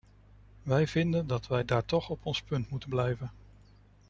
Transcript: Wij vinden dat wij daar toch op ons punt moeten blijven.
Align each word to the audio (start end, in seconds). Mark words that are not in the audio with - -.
Wij 0.63 0.87
vinden 0.87 1.27
dat 1.27 1.47
wij 1.47 1.65
daar 1.65 1.85
toch 1.85 2.09
op 2.09 2.25
ons 2.25 2.41
punt 2.41 2.69
moeten 2.69 2.89
blijven. 2.89 3.31